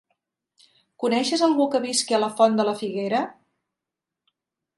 [1.03, 3.21] Coneixes algú que visqui a la Font de la Figuera?